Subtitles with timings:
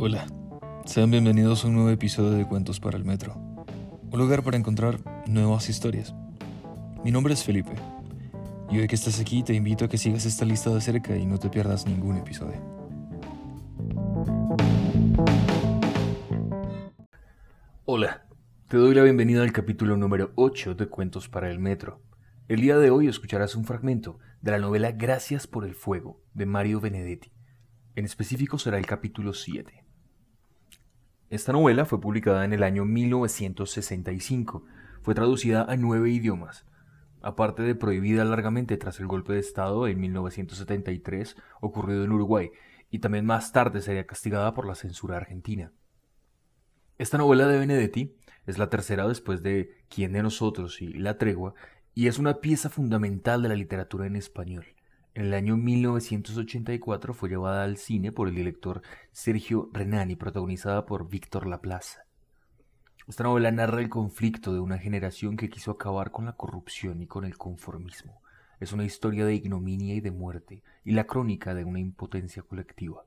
[0.00, 0.28] Hola,
[0.84, 5.00] sean bienvenidos a un nuevo episodio de Cuentos para el Metro, un lugar para encontrar
[5.26, 6.14] nuevas historias.
[7.04, 7.72] Mi nombre es Felipe,
[8.70, 11.26] y hoy que estás aquí te invito a que sigas esta lista de cerca y
[11.26, 12.60] no te pierdas ningún episodio.
[17.84, 18.24] Hola,
[18.68, 22.02] te doy la bienvenida al capítulo número 8 de Cuentos para el Metro.
[22.46, 26.46] El día de hoy escucharás un fragmento de la novela Gracias por el Fuego de
[26.46, 27.32] Mario Benedetti.
[27.96, 29.87] En específico será el capítulo 7.
[31.30, 34.64] Esta novela fue publicada en el año 1965.
[35.02, 36.64] Fue traducida a nueve idiomas.
[37.20, 42.50] Aparte de prohibida largamente tras el golpe de Estado en 1973 ocurrido en Uruguay,
[42.90, 45.70] y también más tarde sería castigada por la censura argentina.
[46.96, 51.52] Esta novela de Benedetti es la tercera después de Quién de nosotros y La tregua,
[51.94, 54.64] y es una pieza fundamental de la literatura en español.
[55.18, 61.08] En el año 1984 fue llevada al cine por el director Sergio Renani, protagonizada por
[61.08, 61.98] Víctor Laplace.
[63.08, 67.08] Esta novela narra el conflicto de una generación que quiso acabar con la corrupción y
[67.08, 68.22] con el conformismo.
[68.60, 73.04] Es una historia de ignominia y de muerte, y la crónica de una impotencia colectiva.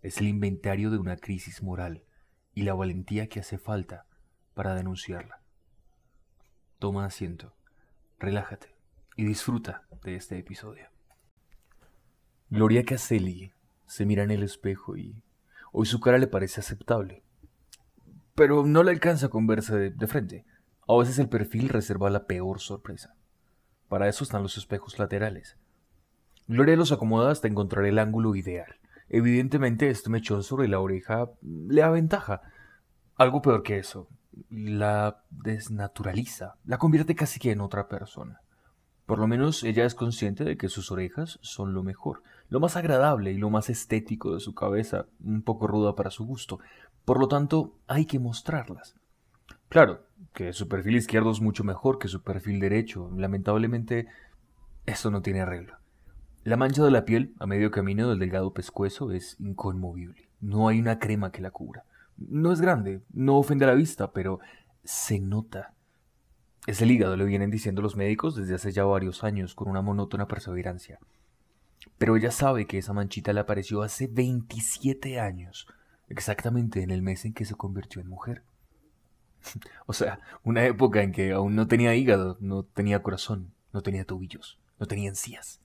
[0.00, 2.02] Es el inventario de una crisis moral
[2.54, 4.06] y la valentía que hace falta
[4.54, 5.42] para denunciarla.
[6.78, 7.54] Toma asiento,
[8.18, 8.74] relájate
[9.16, 10.95] y disfruta de este episodio.
[12.48, 13.52] Gloria Caselli
[13.86, 15.20] se mira en el espejo y
[15.72, 17.24] hoy su cara le parece aceptable.
[18.36, 20.44] Pero no le alcanza con verse de, frente.
[20.86, 23.16] A veces el perfil reserva la peor sorpresa.
[23.88, 25.56] Para eso están los espejos laterales.
[26.46, 28.76] Gloria los acomoda hasta encontrar el ángulo ideal.
[29.08, 32.42] Evidentemente este mechón sobre la oreja le aventaja.
[33.16, 34.08] Algo peor que eso,
[34.50, 38.40] la desnaturaliza, la convierte casi que en otra persona.
[39.06, 42.76] Por lo menos ella es consciente de que sus orejas son lo mejor, lo más
[42.76, 46.58] agradable y lo más estético de su cabeza, un poco ruda para su gusto.
[47.04, 48.94] Por lo tanto, hay que mostrarlas.
[49.68, 53.10] Claro, que su perfil izquierdo es mucho mejor que su perfil derecho.
[53.16, 54.06] Lamentablemente,
[54.86, 55.76] eso no tiene arreglo.
[56.44, 60.28] La mancha de la piel, a medio camino del delgado pescuezo, es inconmovible.
[60.40, 61.84] No hay una crema que la cubra.
[62.16, 64.38] No es grande, no ofende a la vista, pero
[64.84, 65.74] se nota
[66.66, 69.82] es el hígado, le vienen diciendo los médicos desde hace ya varios años con una
[69.82, 70.98] monótona perseverancia.
[71.98, 75.66] Pero ella sabe que esa manchita le apareció hace 27 años,
[76.08, 78.42] exactamente en el mes en que se convirtió en mujer.
[79.86, 84.04] o sea, una época en que aún no tenía hígado, no tenía corazón, no tenía
[84.04, 85.60] tobillos, no tenía encías,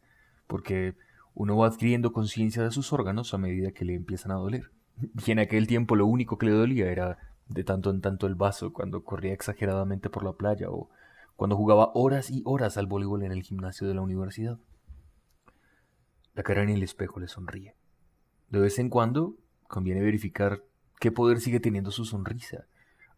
[0.48, 0.96] porque
[1.34, 4.72] uno va adquiriendo conciencia de sus órganos a medida que le empiezan a doler.
[5.26, 7.18] Y en aquel tiempo lo único que le dolía era
[7.48, 10.90] de tanto en tanto el vaso cuando corría exageradamente por la playa o
[11.36, 14.60] cuando jugaba horas y horas al voleibol en el gimnasio de la universidad.
[16.34, 17.76] La cara en el espejo le sonríe.
[18.50, 19.36] De vez en cuando
[19.68, 20.64] conviene verificar
[21.00, 22.66] qué poder sigue teniendo su sonrisa.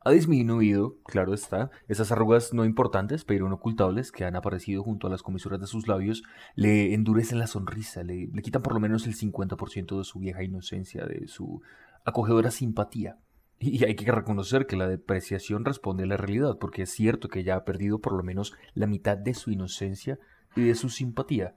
[0.05, 5.09] Ha disminuido, claro está, esas arrugas no importantes, pero inocultables que han aparecido junto a
[5.09, 6.23] las comisuras de sus labios,
[6.55, 10.43] le endurecen la sonrisa, le, le quitan por lo menos el 50% de su vieja
[10.43, 11.61] inocencia, de su
[12.03, 13.17] acogedora simpatía.
[13.59, 17.45] Y hay que reconocer que la depreciación responde a la realidad, porque es cierto que
[17.45, 20.19] ya ha perdido por lo menos la mitad de su inocencia
[20.53, 21.55] y de su simpatía.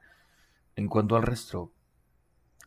[0.77, 1.73] En cuanto al resto,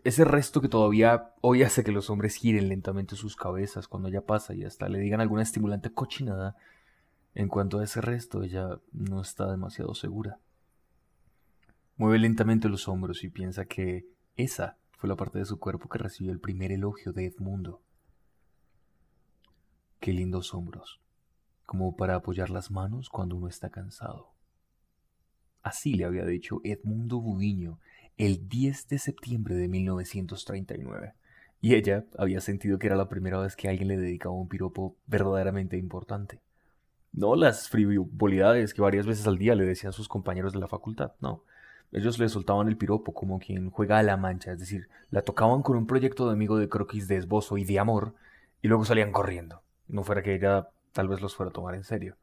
[0.04, 4.26] ese resto que todavía hoy hace que los hombres giren lentamente sus cabezas cuando ella
[4.26, 6.56] pasa y hasta le digan alguna estimulante cochinada,
[7.36, 10.40] en cuanto a ese resto ella no está demasiado segura.
[11.98, 16.00] Mueve lentamente los hombros y piensa que esa fue la parte de su cuerpo que
[16.00, 17.84] recibió el primer elogio de Edmundo.
[20.00, 21.00] Qué lindos hombros,
[21.66, 24.34] como para apoyar las manos cuando uno está cansado.
[25.62, 27.80] Así le había dicho Edmundo Budiño
[28.20, 31.14] el 10 de septiembre de 1939,
[31.62, 34.98] y ella había sentido que era la primera vez que alguien le dedicaba un piropo
[35.08, 36.42] verdaderamente importante.
[37.14, 41.14] No las frivolidades que varias veces al día le decían sus compañeros de la facultad,
[41.22, 41.46] no.
[41.94, 45.62] Ellos le soltaban el piropo como quien juega a la mancha, es decir, la tocaban
[45.62, 48.16] con un proyecto de amigo de croquis de esbozo y de amor,
[48.62, 49.64] y luego salían corriendo.
[49.88, 52.18] No fuera que ella tal vez los fuera a tomar en serio.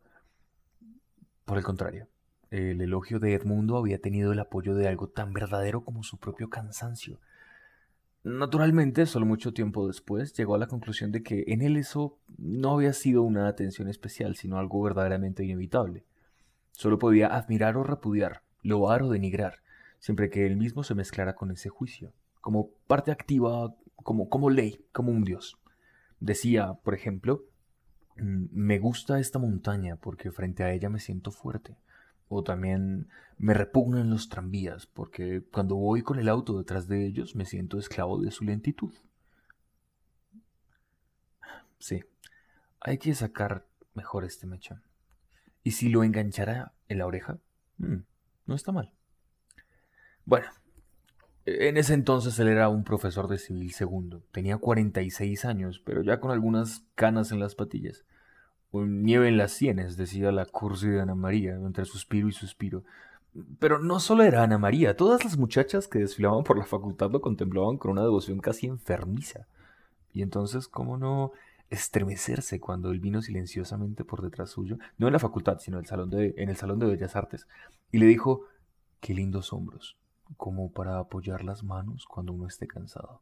[1.47, 2.07] Por el contrario,
[2.57, 6.51] el elogio de Edmundo había tenido el apoyo de algo tan verdadero como su propio
[6.51, 7.19] cansancio.
[8.25, 12.73] Naturalmente, solo mucho tiempo después, llegó a la conclusión de que en él eso no
[12.75, 16.05] había sido una atención especial, sino algo verdaderamente inevitable.
[16.73, 19.61] Solo podía admirar o repudiar, loar o denigrar,
[19.99, 24.85] siempre que él mismo se mezclara con ese juicio, como parte activa, como, como ley,
[24.93, 25.57] como un dios.
[26.19, 27.45] Decía, por ejemplo,
[28.17, 31.77] Mm, me gusta esta montaña porque frente a ella me siento fuerte.
[32.29, 33.09] O también
[33.39, 37.79] me repugnan los tranvías porque cuando voy con el auto detrás de ellos me siento
[37.79, 38.93] esclavo de su lentitud.
[41.79, 42.03] Sí,
[42.81, 44.83] hay que sacar mejor este mechón.
[45.63, 47.39] ¿Y si lo enganchara en la oreja?
[47.79, 47.99] Mm,
[48.47, 48.93] no está mal.
[50.25, 50.47] Bueno,
[51.45, 54.25] en ese entonces él era un profesor de civil segundo.
[54.33, 58.05] Tenía 46 años, pero ya con algunas canas en las patillas.
[58.73, 62.85] Nieve en las sienes, decía la cursi de Ana María, entre suspiro y suspiro.
[63.59, 67.21] Pero no solo era Ana María, todas las muchachas que desfilaban por la facultad lo
[67.21, 69.47] contemplaban con una devoción casi enfermiza.
[70.13, 71.33] Y entonces, ¿cómo no
[71.69, 74.79] estremecerse cuando él vino silenciosamente por detrás suyo?
[74.99, 77.47] No en la facultad, sino en el salón de, en el salón de Bellas Artes.
[77.93, 78.43] Y le dijo,
[79.01, 79.97] qué lindos hombros
[80.37, 83.21] como para apoyar las manos cuando uno esté cansado.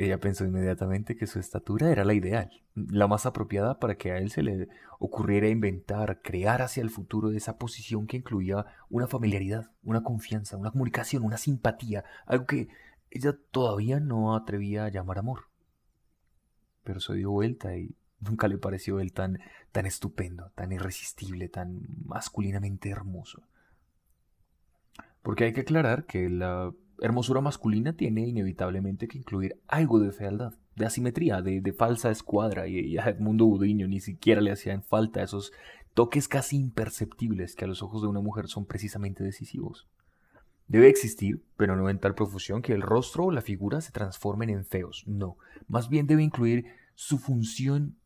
[0.00, 4.16] Ella pensó inmediatamente que su estatura era la ideal, la más apropiada para que a
[4.16, 4.66] él se le
[4.98, 10.70] ocurriera inventar, crear hacia el futuro esa posición que incluía una familiaridad, una confianza, una
[10.70, 12.68] comunicación, una simpatía, algo que
[13.10, 15.50] ella todavía no atrevía a llamar amor.
[16.82, 19.38] Pero se dio vuelta y nunca le pareció él tan,
[19.70, 23.42] tan estupendo, tan irresistible, tan masculinamente hermoso.
[25.20, 30.54] Porque hay que aclarar que la hermosura masculina tiene inevitablemente que incluir algo de fealdad,
[30.76, 35.52] de asimetría, de, falsa escuadra, y, a Edmundo Budiño ni siquiera le hacían falta esos
[35.94, 39.88] toques casi imperceptibles que a los ojos de una mujer son precisamente decisivos.
[40.68, 44.50] Debe existir, pero no en tal profusión que el rostro o la figura se transformen
[44.50, 45.36] en feos, no,
[45.66, 47.96] más bien debe incluir su función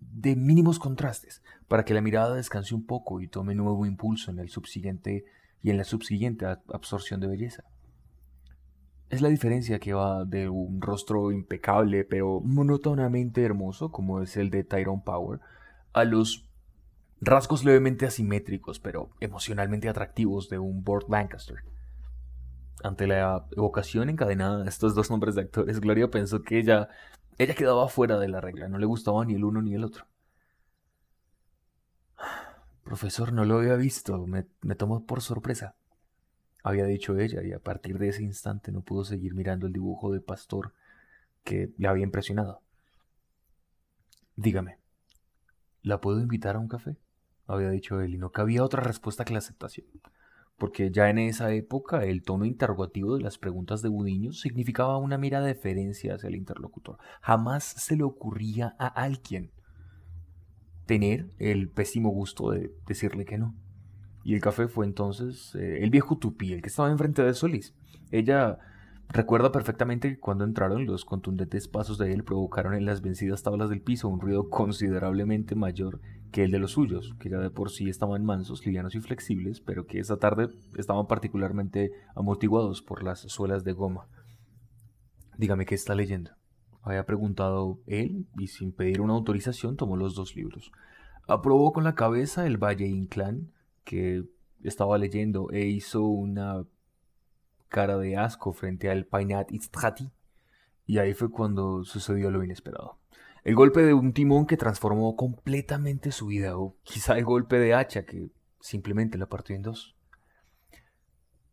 [0.00, 4.38] de mínimos contrastes, para que la mirada descanse un poco y tome nuevo impulso en
[4.38, 5.24] el subsiguiente
[5.62, 7.64] y en la subsiguiente absorción de belleza.
[9.10, 14.50] Es la diferencia que va de un rostro impecable pero monótonamente hermoso, como es el
[14.50, 15.40] de Tyrone Power,
[15.92, 16.48] a los
[17.20, 21.56] rasgos levemente asimétricos pero emocionalmente atractivos de un Burt Lancaster.
[22.82, 26.88] Ante la evocación encadenada de estos dos nombres de actores, Gloria pensó que ella,
[27.38, 30.04] ella quedaba fuera de la regla, no le gustaba ni el uno ni el otro.
[32.84, 34.44] Profesor, no lo había visto, me,
[34.76, 35.74] tomó por sorpresa.
[36.62, 40.12] Había dicho ella, y a partir de ese instante no pudo seguir mirando el dibujo
[40.12, 40.74] de pastor
[41.44, 42.62] que le había impresionado.
[44.36, 44.78] Dígame,
[45.82, 46.96] ¿la puedo invitar a un café?
[47.48, 49.86] había dicho él, y no cabía otra respuesta que la aceptación,
[50.58, 55.16] porque ya en esa época el tono interrogativo de las preguntas de Budiño significaba una
[55.16, 56.98] mira de deferencia hacia el interlocutor.
[57.22, 59.50] Jamás se le ocurría a alguien
[60.84, 63.54] tener el pésimo gusto de decirle que no.
[64.28, 67.74] Y el café fue entonces eh, el viejo Tupi, el que estaba enfrente de Solís.
[68.10, 68.58] Ella
[69.08, 73.70] recuerda perfectamente que cuando entraron los contundentes pasos de él provocaron en las vencidas tablas
[73.70, 77.70] del piso un ruido considerablemente mayor que el de los suyos, que ya de por
[77.70, 83.20] sí estaban mansos, livianos y flexibles, pero que esa tarde estaban particularmente amortiguados por las
[83.20, 84.08] suelas de goma.
[85.38, 86.32] Dígame qué está leyendo
[86.82, 90.70] había preguntado él y sin pedir una autorización tomó los dos libros.
[91.26, 93.52] Aprobó con la cabeza el Valle Inclán
[93.88, 94.22] que
[94.62, 96.66] estaba leyendo e hizo una
[97.68, 100.12] cara de asco frente al Painat Istrati
[100.84, 102.98] y ahí fue cuando sucedió lo inesperado.
[103.44, 107.72] El golpe de un timón que transformó completamente su vida o quizá el golpe de
[107.72, 108.28] hacha que
[108.60, 109.96] simplemente la partió en dos.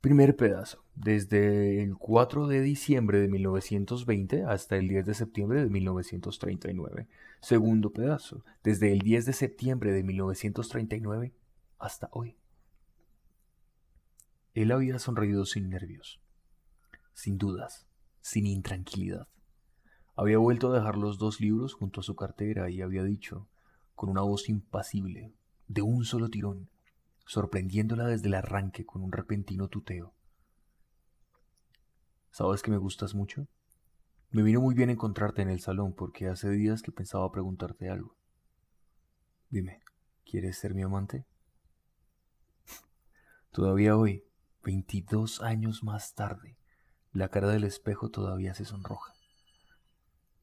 [0.02, 0.84] Primer pedazo.
[0.94, 7.08] Desde el 4 de diciembre de 1920 hasta el 10 de septiembre de 1939.
[7.40, 8.44] Segundo pedazo.
[8.62, 11.34] Desde el 10 de septiembre de 1939
[11.86, 12.38] hasta hoy.
[14.54, 16.22] Él había sonreído sin nervios,
[17.14, 17.86] sin dudas,
[18.22, 19.28] sin intranquilidad.
[20.16, 23.48] Había vuelto a dejar los dos libros junto a su cartera y había dicho,
[23.96, 25.34] con una voz impasible,
[25.68, 26.70] de un solo tirón,
[27.26, 30.14] sorprendiéndola desde el arranque con un repentino tuteo.
[32.32, 33.48] ¿Sabes que me gustas mucho?
[34.32, 38.16] Me vino muy bien encontrarte en el salón porque hace días que pensaba preguntarte algo.
[39.50, 39.82] Dime,
[40.26, 41.26] ¿quieres ser mi amante?
[43.56, 44.26] Todavía hoy,
[44.66, 46.58] veintidós años más tarde,
[47.14, 49.14] la cara del espejo todavía se sonroja.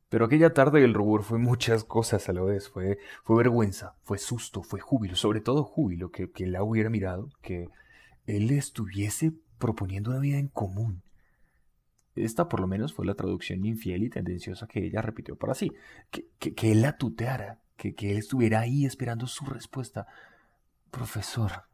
[0.08, 2.70] Pero aquella tarde el rubor fue muchas cosas a la vez.
[2.70, 7.28] Fue, fue vergüenza, fue susto, fue júbilo, sobre todo júbilo, que, que la hubiera mirado,
[7.42, 7.68] que
[8.24, 11.02] él estuviese proponiendo una vida en común.
[12.14, 15.70] Esta por lo menos fue la traducción infiel y tendenciosa que ella repitió para sí.
[16.10, 20.06] Que, que, él la tuteara, que, que él estuviera ahí esperando su respuesta.
[20.90, 21.64] Profesor,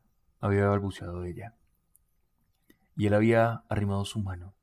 [0.41, 1.55] había balbuceado ella.
[2.97, 4.55] Y él había arrimado su mano,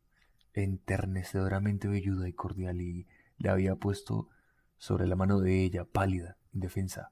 [0.53, 4.29] enternecedoramente velluda y cordial, y le había puesto
[4.77, 7.12] sobre la mano de ella, pálida, indefensa,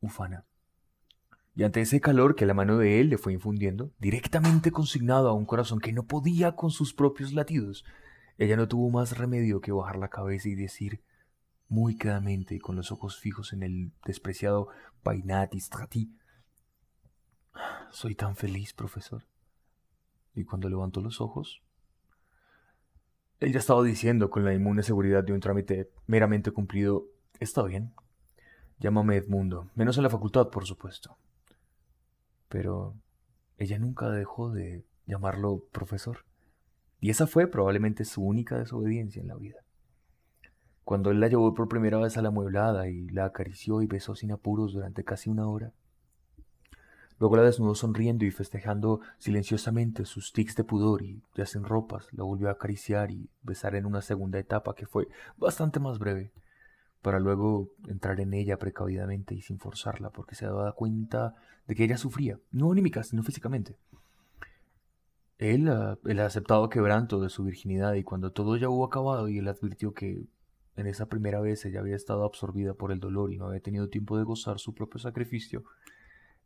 [0.00, 0.44] ufana.
[1.54, 5.34] Y ante ese calor que la mano de él le fue infundiendo, directamente consignado a
[5.34, 7.84] un corazón que no podía con sus propios latidos,
[8.38, 11.02] ella no tuvo más remedio que bajar la cabeza y decir,
[11.68, 14.68] muy quedamente y con los ojos fijos en el despreciado
[15.02, 16.10] Painati Strati.
[17.90, 19.24] Soy tan feliz, profesor.
[20.34, 21.62] Y cuando levantó los ojos,
[23.40, 27.06] él ya estaba diciendo con la inmune seguridad de un trámite meramente cumplido,
[27.40, 27.94] está bien,
[28.78, 31.16] llámame Edmundo, menos en la facultad, por supuesto.
[32.48, 32.94] Pero
[33.56, 36.24] ella nunca dejó de llamarlo profesor.
[37.00, 39.64] Y esa fue probablemente su única desobediencia en la vida.
[40.84, 44.14] Cuando él la llevó por primera vez a la mueblada y la acarició y besó
[44.14, 45.72] sin apuros durante casi una hora,
[47.20, 52.08] Luego la desnudó sonriendo y festejando silenciosamente sus tics de pudor y ya sin ropas,
[52.12, 56.32] la volvió a acariciar y besar en una segunda etapa que fue bastante más breve,
[57.02, 61.34] para luego entrar en ella precavidamente y sin forzarla, porque se daba cuenta
[61.66, 63.76] de que ella sufría, no anímica, sino físicamente.
[65.36, 69.38] Él, ah, el aceptado quebranto de su virginidad y cuando todo ya hubo acabado y
[69.38, 70.24] él advirtió que
[70.76, 73.90] en esa primera vez ella había estado absorbida por el dolor y no había tenido
[73.90, 75.64] tiempo de gozar su propio sacrificio,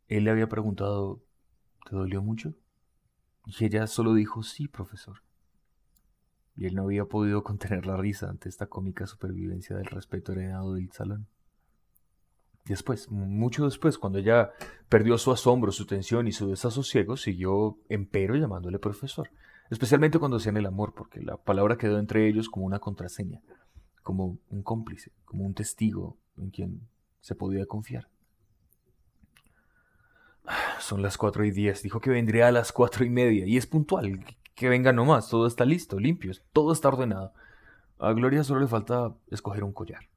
[0.07, 1.21] él le había preguntado,
[1.89, 2.53] ¿te dolió mucho?
[3.45, 5.21] Y ella solo dijo, sí, profesor.
[6.55, 10.73] Y él no había podido contener la risa ante esta cómica supervivencia del respeto heredado
[10.73, 11.27] del salón.
[12.65, 14.51] Después, mucho después, cuando ella
[14.89, 19.29] perdió su asombro, su tensión y su desasosiego, siguió empero llamándole profesor,
[19.69, 23.39] especialmente cuando hacían el amor, porque la palabra quedó entre ellos como una contraseña,
[24.01, 26.81] como un cómplice, como un testigo en quien
[27.19, 28.09] se podía confiar.
[30.79, 31.83] Son las cuatro y diez.
[31.83, 33.45] Dijo que vendría a las cuatro y media.
[33.45, 34.25] Y es puntual.
[34.53, 35.29] Que venga nomás.
[35.29, 36.31] Todo está listo, limpio.
[36.53, 37.33] Todo está ordenado.
[37.99, 40.09] A Gloria solo le falta escoger un collar.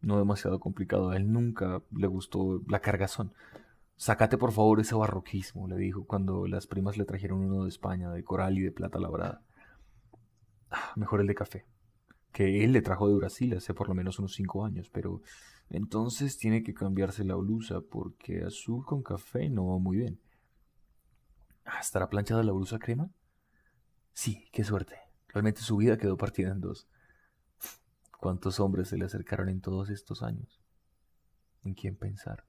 [0.00, 1.10] No demasiado complicado.
[1.10, 3.32] A él nunca le gustó la cargazón.
[4.00, 8.10] Sácate por favor ese barroquismo, le dijo cuando las primas le trajeron uno de España,
[8.10, 9.42] de coral y de plata labrada.
[10.70, 11.66] Ah, mejor el de café.
[12.32, 15.20] Que él le trajo de Brasil hace por lo menos unos cinco años, pero
[15.70, 20.20] entonces tiene que cambiarse la blusa porque azul con café no va muy bien.
[21.80, 23.08] ¿Estará planchada la blusa crema?
[24.12, 24.96] Sí, qué suerte.
[25.28, 26.88] Realmente su vida quedó partida en dos.
[28.18, 30.60] ¿Cuántos hombres se le acercaron en todos estos años?
[31.62, 32.44] ¿En quién pensar?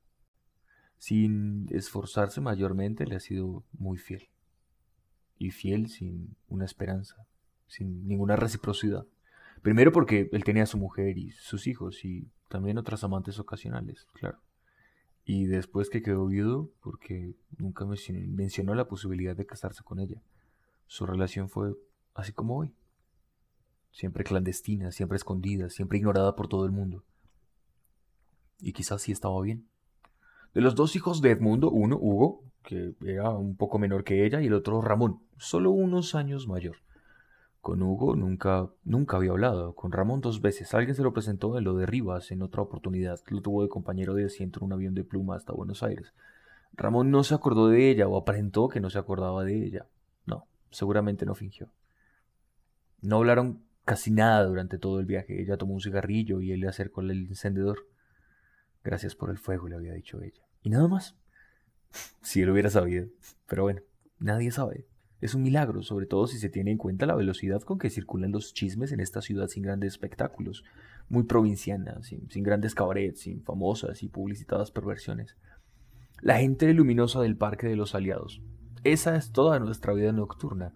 [0.98, 4.30] Sin esforzarse mayormente, le ha sido muy fiel.
[5.38, 7.28] Y fiel sin una esperanza,
[7.68, 9.06] sin ninguna reciprocidad.
[9.62, 14.06] Primero porque él tenía a su mujer y sus hijos y también otras amantes ocasionales,
[14.14, 14.38] claro.
[15.26, 20.22] Y después que quedó viudo porque nunca mencionó la posibilidad de casarse con ella.
[20.86, 21.74] Su relación fue
[22.14, 22.76] así como hoy.
[23.92, 27.04] Siempre clandestina, siempre escondida, siempre ignorada por todo el mundo.
[28.60, 29.68] Y quizás sí estaba bien.
[30.54, 34.42] De los dos hijos de Edmundo, uno, Hugo, que era un poco menor que ella,
[34.42, 36.78] y el otro, Ramón, solo unos años mayor.
[37.62, 39.76] Con Hugo nunca, nunca había hablado.
[39.76, 40.74] Con Ramón dos veces.
[40.74, 43.20] Alguien se lo presentó en lo de Rivas en otra oportunidad.
[43.28, 46.14] Lo tuvo de compañero de asiento en un avión de pluma hasta Buenos Aires.
[46.74, 49.86] Ramón no se acordó de ella o aparentó que no se acordaba de ella.
[50.26, 51.72] No, seguramente no fingió.
[53.02, 55.40] No hablaron casi nada durante todo el viaje.
[55.40, 57.88] Ella tomó un cigarrillo y él le acercó el encendedor.
[58.84, 60.42] Gracias por el fuego, le había dicho ella.
[60.64, 61.16] Y nada más.
[62.22, 63.08] si él hubiera sabido.
[63.48, 63.82] Pero bueno,
[64.18, 64.88] nadie sabe.
[65.22, 68.32] Es un milagro, sobre todo si se tiene en cuenta la velocidad con que circulan
[68.32, 70.64] los chismes en esta ciudad sin grandes espectáculos,
[71.10, 75.38] muy provinciana, sin, grandes cabarets, sin famosas y publicitadas perversiones.
[76.22, 78.42] La gente luminosa del Parque de los Aliados.
[78.84, 80.74] Esa es toda nuestra vida nocturna.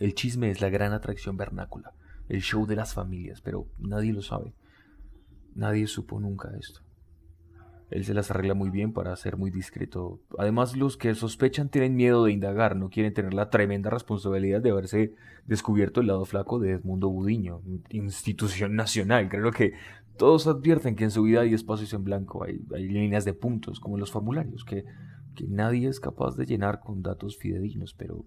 [0.00, 1.92] El chisme es la gran atracción vernácula,
[2.28, 4.52] el show de las familias, pero nadie lo sabe.
[5.54, 6.80] Nadie supo nunca esto.
[7.90, 10.20] Él se las arregla muy bien para ser muy discreto.
[10.38, 14.70] Además, los que sospechan tienen miedo de indagar, no quieren tener la tremenda responsabilidad de
[14.70, 15.14] haberse
[15.46, 19.28] descubierto el lado flaco de Edmundo Budiño, institución nacional.
[19.28, 19.72] Creo que
[20.16, 23.96] todos advierten que en su vida hay espacios en blanco, hay, líneas de puntos, como
[23.96, 24.84] en los formularios, que,
[25.34, 28.24] que nadie es capaz de llenar con datos fidedignos, pero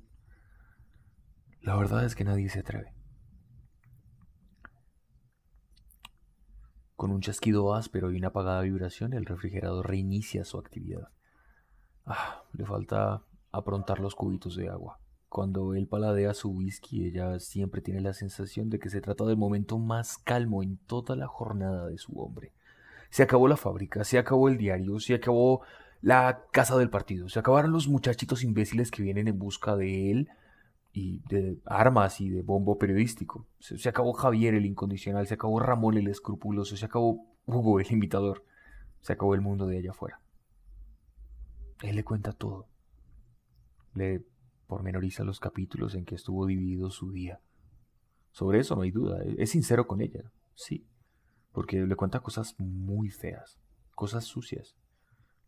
[1.62, 2.94] la verdad es que nadie se atreve.
[6.96, 11.10] Con un chasquido áspero y una apagada vibración, el refrigerador reinicia su actividad.
[12.06, 15.00] Ah, le falta aprontar los cubitos de agua.
[15.30, 19.38] Cuando él paladea su whisky, ella siempre tiene la sensación de que se trata del
[19.38, 22.54] momento más calmo en toda la jornada de su hombre.
[23.10, 25.62] Se acabó la fábrica, se acabó el diario, se acabó
[26.02, 30.30] la casa del partido, se acabaron los muchachitos imbéciles que vienen en busca de él
[30.94, 33.48] y de armas y de bombo periodístico.
[33.60, 38.46] Se, acabó Javier el incondicional, se acabó Ramón el escrupuloso, se acabó Hugo el imitador,
[39.02, 40.22] se acabó el mundo de allá afuera.
[41.82, 42.68] Él le cuenta todo.
[43.96, 44.24] Le
[44.68, 47.40] pormenoriza los capítulos en que estuvo dividido su día.
[48.32, 50.88] Sobre eso no hay duda, es sincero con ella, sí.
[51.52, 53.60] porque le cuenta cosas muy feas,
[53.96, 54.76] cosas sucias.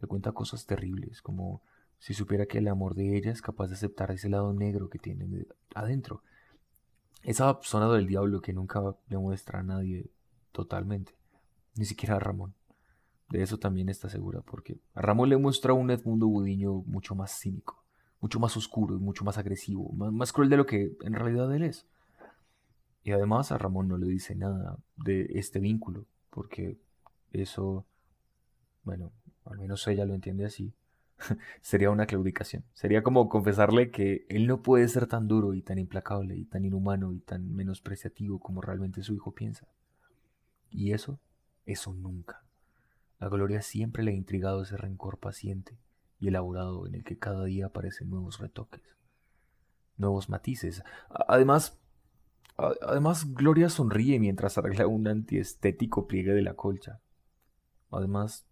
[0.01, 1.61] Le cuenta cosas terribles, como
[1.99, 4.99] si supiera que el amor de ella es capaz de aceptar ese lado negro que
[4.99, 6.21] tiene adentro.
[7.23, 10.09] Esa zona del diablo que nunca le muestra a nadie
[10.51, 11.13] totalmente,
[11.75, 12.53] ni siquiera a Ramón.
[13.29, 17.39] De eso también está segura, porque a Ramón le muestra un Edmundo Budiño mucho más
[17.39, 17.83] cínico,
[18.21, 21.63] mucho más oscuro y mucho más agresivo, más cruel de lo que en realidad él
[21.63, 21.87] es.
[23.03, 26.77] Y además a Ramón no le dice nada de este vínculo, porque
[27.33, 27.85] eso,
[28.83, 29.11] bueno,
[29.45, 30.73] al menos ella lo entiende así,
[31.61, 32.63] sería una claudicación.
[32.73, 36.65] Sería como confesarle que él no puede ser tan duro y tan implacable y tan
[36.65, 39.67] inhumano y tan menospreciativo como realmente su hijo piensa.
[40.69, 41.19] Y eso,
[41.65, 42.43] eso nunca.
[43.19, 45.77] A Gloria siempre le ha intrigado ese rencor paciente
[46.19, 48.81] y elaborado en el que cada día aparecen nuevos retoques,
[49.97, 50.83] nuevos matices.
[51.09, 51.79] Además,
[52.57, 57.01] Además, Gloria sonríe mientras arregla un antiestético pliegue de la colcha.
[57.91, 58.45] Además,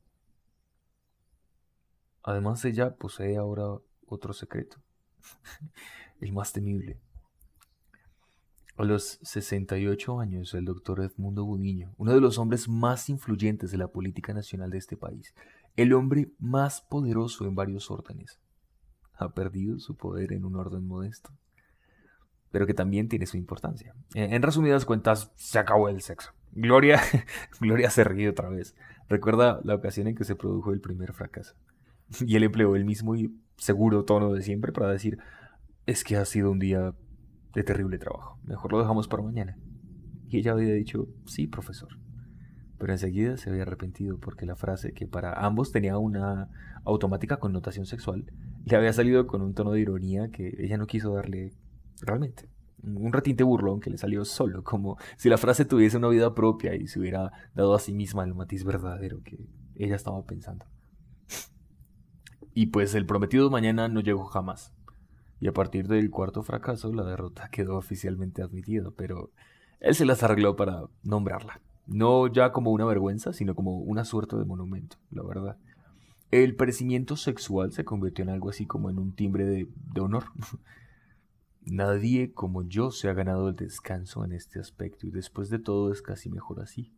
[2.24, 3.63] además ella posee ahora
[4.08, 4.77] otro secreto,
[6.20, 7.00] el más temible.
[8.75, 13.77] A los 68 años, el doctor Edmundo Budiño, uno de los hombres más influyentes de
[13.77, 15.36] la política nacional de este país,
[15.75, 18.39] el hombre más poderoso en varios órdenes,
[19.13, 21.32] ha perdido su poder en un orden modesto
[22.53, 23.96] pero que también tiene su importancia.
[24.13, 26.34] En resumidas cuentas, se acabó el sexo.
[26.51, 27.01] Gloria,
[27.60, 28.75] Gloria se ríe otra vez.
[29.10, 31.56] Recuerda la ocasión en que se produjo el primer fracaso.
[32.25, 35.17] Y él empleó el mismo y seguro tono de siempre para decir,
[35.86, 36.93] es que ha sido un día
[37.53, 38.39] de terrible trabajo.
[38.43, 39.58] Mejor lo dejamos para mañana.
[40.27, 41.89] Y ella había dicho, sí, profesor.
[42.77, 46.50] Pero enseguida se había arrepentido porque la frase, que para ambos tenía una
[46.84, 48.25] automática connotación sexual,
[48.65, 51.53] le había salido con un tono de ironía que ella no quiso darle
[52.01, 52.50] realmente.
[52.84, 56.76] Un ratinte burlón que le salió solo, como si la frase tuviese una vida propia
[56.76, 60.65] y se hubiera dado a sí misma el matiz verdadero que ella estaba pensando.
[62.54, 64.74] Y pues el prometido mañana no llegó jamás.
[65.39, 69.32] Y a partir del cuarto fracaso, la derrota quedó oficialmente admitida, pero
[69.80, 71.60] él se las arregló para nombrarla.
[71.86, 75.58] No ya como una vergüenza, sino como una suerte de monumento, la verdad.
[76.32, 80.26] El perecimiento sexual se convirtió en algo así como en un timbre de, de honor.
[81.66, 85.92] Nadie como yo se ha ganado el descanso en este aspecto y después de todo
[85.92, 86.94] es casi mejor así.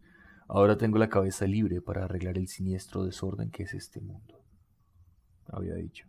[0.48, 4.44] Ahora tengo la cabeza libre para arreglar el siniestro desorden que es este mundo.
[5.47, 6.08] Había dicho.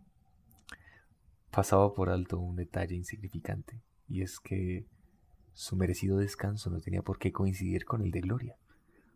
[1.51, 4.85] Pasaba por alto un detalle insignificante, y es que
[5.53, 8.57] su merecido descanso no tenía por qué coincidir con el de Gloria.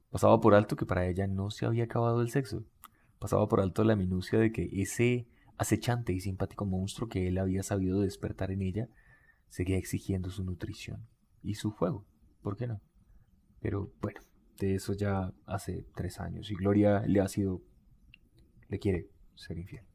[0.09, 2.65] Pasaba por alto que para ella no se había acabado el sexo.
[3.19, 7.61] Pasaba por alto la minucia de que ese acechante y simpático monstruo que él había
[7.61, 8.89] sabido despertar en ella
[9.49, 11.07] seguía exigiendo su nutrición
[11.43, 12.05] y su fuego.
[12.41, 12.81] ¿Por qué no?
[13.59, 14.19] Pero bueno,
[14.57, 17.61] de eso ya hace tres años y Gloria le ha sido,
[18.67, 19.90] le quiere ser infiel.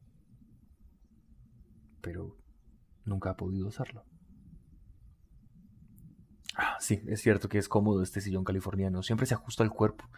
[2.01, 2.37] Pero
[3.05, 4.03] nunca ha podido hacerlo.
[6.55, 10.09] Ah, sí, es cierto que es cómodo este sillón californiano, siempre se ajusta al cuerpo.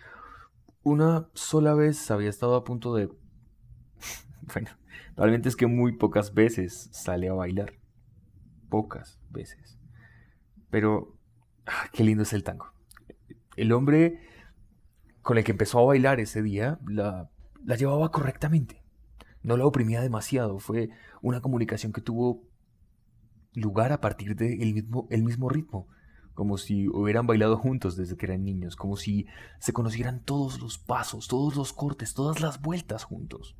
[0.84, 3.10] Una sola vez había estado a punto de...
[4.54, 4.70] bueno,
[5.18, 7.74] realmente es que muy pocas veces sale a bailar
[8.70, 9.78] pocas veces.
[10.70, 11.18] Pero,
[11.66, 12.72] ah, qué lindo es el tango.
[13.58, 14.22] El hombre
[15.22, 17.30] con el que empezó a bailar ese día la,
[17.66, 18.79] la llevaba correctamente.
[19.44, 20.60] No la oprimía demasiado.
[20.60, 20.90] Fue
[21.22, 22.44] una comunicación que tuvo
[23.54, 25.88] lugar a partir del mismo, el mismo ritmo.
[26.34, 28.76] Como si hubieran bailado juntos desde que eran niños.
[28.76, 29.26] Como si
[29.60, 33.56] se conocieran todos los pasos, todos los cortes, todas las vueltas juntos.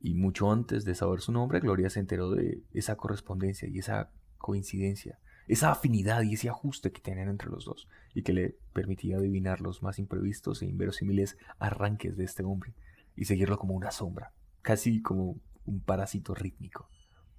[0.00, 4.10] Y mucho antes de saber su nombre, Gloria se enteró de esa correspondencia y esa
[4.38, 9.16] coincidencia, esa afinidad y ese ajuste que tenían entre los dos, y que le permitía
[9.16, 12.74] adivinar los más imprevistos e inverosímiles arranques de este hombre,
[13.16, 16.88] y seguirlo como una sombra, casi como un parásito rítmico,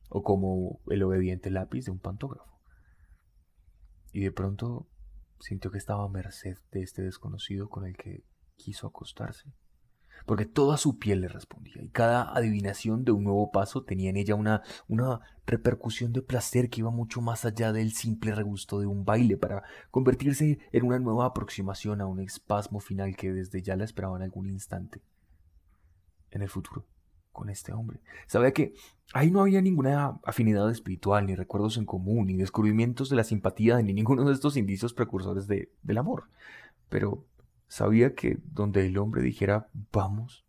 [0.09, 2.59] o como el obediente lápiz de un pantógrafo.
[4.11, 4.87] Y de pronto
[5.39, 9.53] sintió que estaba a merced de este desconocido con el que quiso acostarse
[10.25, 14.17] porque toda su piel le respondía y cada adivinación de un nuevo paso tenía en
[14.17, 18.87] ella una, una repercusión de placer que iba mucho más allá del simple regusto de
[18.87, 23.75] un baile para convertirse en una nueva aproximación a un espasmo final que desde ya
[23.75, 25.01] la esperaba en algún instante
[26.37, 26.85] en el futuro
[27.31, 27.99] con este hombre.
[28.25, 28.73] Sabía que
[29.13, 33.79] ahí no había ninguna afinidad espiritual, ni recuerdos en común, ni descubrimientos de la simpatía,
[33.81, 36.29] ni ninguno de estos indicios precursores de, del amor.
[36.89, 37.25] Pero
[37.67, 40.45] Sabía que donde el hombre dijera vamos,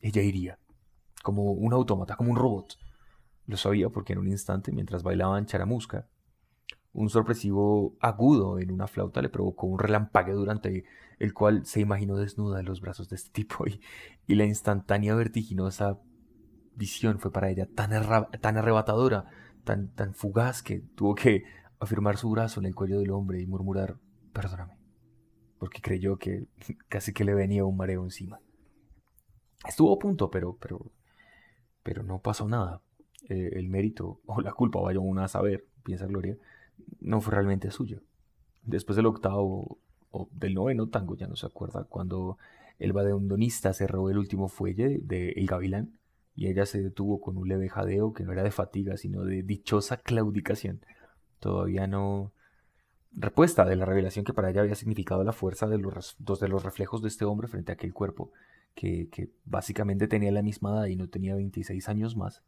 [0.00, 0.58] ella iría,
[1.22, 2.78] como un autómata, como un robot.
[3.46, 6.08] Lo sabía porque en un instante, mientras bailaban charamusca,
[6.92, 10.84] Un sorpresivo agudo en una flauta le provocó un relampague durante
[11.18, 13.80] el cual se imaginó desnuda en los brazos de este tipo y,
[14.34, 15.98] la instantánea vertiginosa
[16.76, 17.90] visión fue para ella tan,
[18.40, 19.26] tan arrebatadora,
[19.64, 21.44] tan, tan fugaz que tuvo que
[21.78, 23.98] afirmar su brazo en el cuello del hombre y murmurar,
[24.32, 24.78] perdóname,
[25.58, 26.46] porque creyó que
[26.88, 28.40] casi que le venía un mareo encima.
[29.66, 30.90] Estuvo a punto, pero, pero,
[31.82, 32.80] pero no pasó nada.
[33.28, 36.36] Eh, el mérito o la culpa, vaya uno a saber, piensa Gloria,
[37.00, 38.02] no fue realmente suyo.
[38.62, 39.78] Después del octavo
[40.10, 42.38] o del noveno tango, ya no se acuerda, cuando
[42.78, 45.92] el badeondonista se robó el último fuelle de El Gavilán
[46.34, 49.42] y ella se detuvo con un leve jadeo que no era de fatiga, sino de
[49.42, 50.80] dichosa claudicación.
[51.38, 52.32] Todavía no
[53.12, 56.62] repuesta de la revelación que para ella había significado la fuerza de los, de los
[56.62, 58.32] reflejos de este hombre frente a aquel cuerpo,
[58.74, 62.42] que, que básicamente tenía la misma edad y no tenía 26 años más.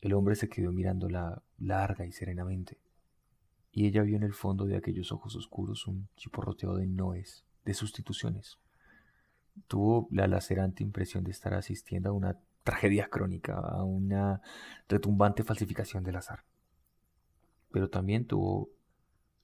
[0.00, 2.78] El hombre se quedó mirándola larga y serenamente
[3.74, 7.74] y ella vio en el fondo de aquellos ojos oscuros un chiporroteo de noes, de
[7.74, 8.60] sustituciones.
[9.66, 14.40] Tuvo la lacerante impresión de estar asistiendo a una tragedia crónica, a una
[14.88, 16.44] retumbante falsificación del azar.
[17.72, 18.70] Pero también tuvo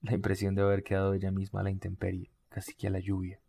[0.00, 3.40] la impresión de haber quedado ella misma a la intemperie, casi que a la lluvia.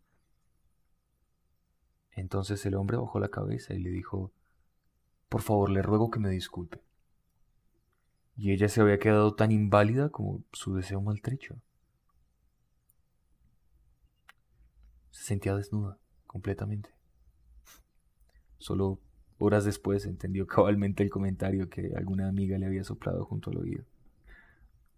[2.10, 4.32] Entonces el hombre bajó la cabeza y le dijo,
[5.28, 6.82] Por favor, le ruego que me disculpe
[8.36, 11.60] y ella se había quedado tan inválida como su deseo maltrecho.
[15.10, 16.90] Se sentía desnuda, completamente.
[18.58, 19.00] Solo
[19.38, 23.84] horas después entendió cabalmente el comentario que alguna amiga le había soplado junto al oído.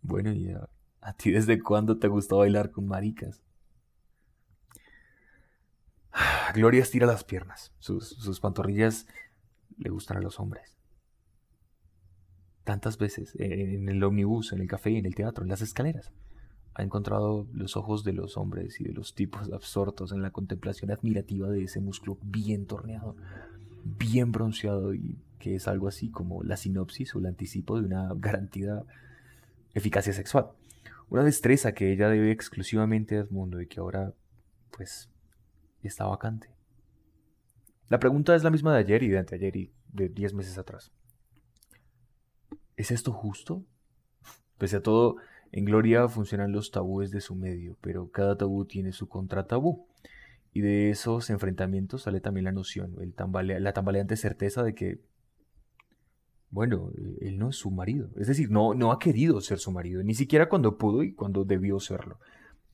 [0.03, 3.43] Bueno, ¿y a, ti desde cuándo te gustó bailar con maricas?
[6.55, 7.73] Gloria estira las piernas.
[7.79, 9.07] Sus, sus pantorrillas
[9.77, 10.75] le gustan a los hombres
[12.65, 16.13] tantas veces, en el ómnibus, en el café, en el teatro, en las escaleras.
[16.75, 20.91] Ha encontrado los ojos de los hombres y de los tipos absortos en la contemplación
[20.91, 23.17] admirativa de ese músculo bien torneado,
[23.85, 28.09] bien bronceado y que es algo así como la sinopsis o el anticipo de una
[28.17, 28.85] garantida
[29.75, 30.49] eficacia sexual.
[31.11, 34.15] Una destreza que ella debe exclusivamente a Edmundo y que ahora,
[34.71, 35.11] pues,
[35.83, 36.49] está vacante.
[37.89, 40.91] La pregunta es la misma de ayer y de anteayer y de diez meses atrás.
[42.77, 43.65] ¿Es esto justo?
[44.59, 45.17] Pese a todo,
[45.53, 49.87] en Gloria funcionan los tabúes de su medio, pero cada tabú tiene su contratabú.
[50.53, 55.01] Y de esos enfrentamientos sale también la noción, la tambaleante certeza de que,
[56.51, 58.11] bueno, él no es su marido.
[58.17, 61.45] Es decir, no, no ha querido ser su marido, ni siquiera cuando pudo y cuando
[61.45, 62.21] debió serlo.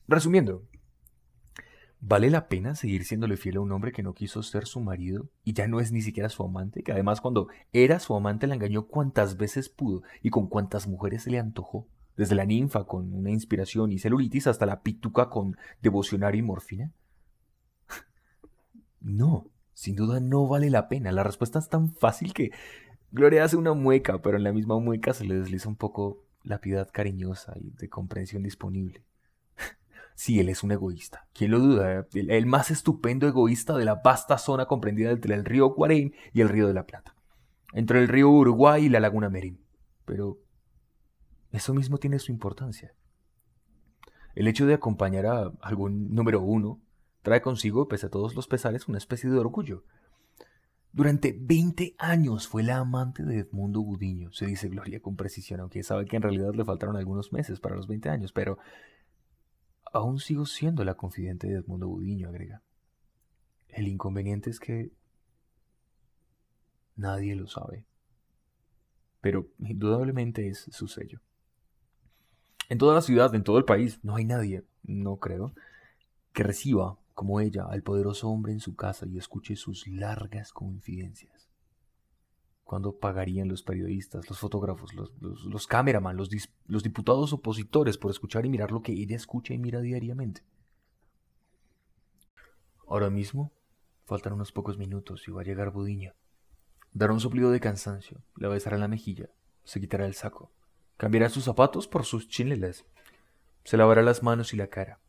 [0.08, 0.64] Resumiendo,
[2.02, 5.28] ¿Vale la pena seguir siéndole fiel a un hombre que no quiso ser su marido
[5.44, 6.82] y ya no es ni siquiera su amante?
[6.82, 11.24] Que además cuando era su amante la engañó cuantas veces pudo y con cuantas mujeres
[11.24, 11.86] se le antojó.
[12.16, 16.92] Desde la ninfa con una inspiración y celulitis hasta la pituca con devocionario y morfina.
[19.02, 21.12] No, sin duda no vale la pena.
[21.12, 22.50] La respuesta es tan fácil que
[23.12, 26.60] Gloria hace una mueca, pero en la misma mueca se le desliza un poco la
[26.60, 29.04] piedad cariñosa y de comprensión disponible.
[30.20, 31.26] Sí, él es un egoísta.
[31.32, 32.06] ¿Quién lo duda?
[32.12, 36.50] El, más estupendo egoísta de la vasta zona comprendida entre el río Cuarén y el
[36.50, 37.16] río de la Plata.
[37.72, 39.64] Entre el río Uruguay y la laguna Merín.
[40.04, 40.36] Pero
[41.52, 42.92] eso mismo tiene su importancia.
[44.34, 46.82] El hecho de acompañar a algún número uno
[47.22, 49.84] trae consigo, pese a todos los pesares, una especie de orgullo.
[50.92, 55.82] Durante 20 años fue la amante de Edmundo Gudiño, se dice Gloria con precisión, aunque
[55.82, 58.58] sabe que en realidad le faltaron algunos meses para los 20 años, pero
[59.92, 62.62] Aún sigo siendo la confidente de Edmundo Budiño, agrega.
[63.68, 64.92] El inconveniente es que
[66.96, 67.84] nadie lo sabe.
[69.20, 71.20] Pero indudablemente es su sello.
[72.68, 75.52] En toda la ciudad, en todo el país, no hay nadie, no creo,
[76.32, 81.39] que reciba, como ella, al poderoso hombre en su casa y escuche sus largas confidencias.
[82.70, 86.30] ¿Cuándo pagarían los periodistas, los fotógrafos, los, los, los cameraman, los,
[86.68, 90.44] los diputados opositores por escuchar y mirar lo que ella escucha y mira diariamente?
[92.86, 93.50] Ahora mismo
[94.04, 96.14] faltan unos pocos minutos y va a llegar Budiño.
[96.92, 99.30] Dará un soplido de cansancio, le besará la mejilla,
[99.64, 100.52] se quitará el saco,
[100.96, 102.84] cambiará sus zapatos por sus chinelas,
[103.64, 105.00] se lavará las manos y la cara.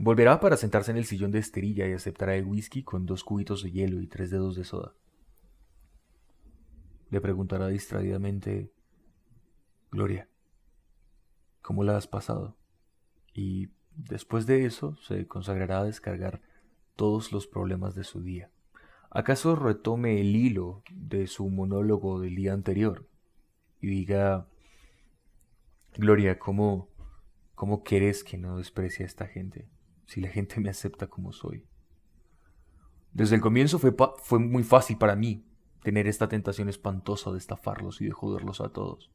[0.00, 3.62] Volverá para sentarse en el sillón de esterilla y aceptará el whisky con dos cubitos
[3.62, 4.94] de hielo y tres dedos de soda.
[7.10, 8.72] Le preguntará distraídamente,
[9.90, 10.28] Gloria,
[11.62, 12.56] ¿cómo la has pasado?
[13.32, 16.40] Y después de eso se consagrará a descargar
[16.96, 18.50] todos los problemas de su día.
[19.10, 23.08] ¿Acaso retome el hilo de su monólogo del día anterior
[23.80, 24.48] y diga,
[25.96, 26.88] Gloria, ¿cómo,
[27.54, 29.68] cómo querés que no desprecie a esta gente
[30.06, 31.64] si la gente me acepta como soy?
[33.12, 35.46] Desde el comienzo fue, fue muy fácil para mí
[35.82, 39.10] tener esta tentación espantosa de estafarlos y de joderlos a todos.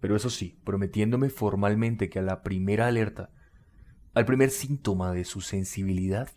[0.00, 3.30] Pero eso sí, prometiéndome formalmente que a la primera alerta,
[4.14, 6.30] al primer síntoma de su sensibilidad,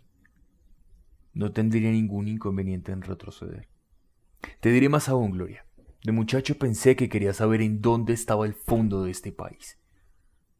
[1.32, 3.68] no tendría ningún inconveniente en retroceder.
[4.60, 5.66] Te diré más aún, Gloria.
[6.04, 9.80] De muchacho pensé que quería saber en dónde estaba el fondo de este país.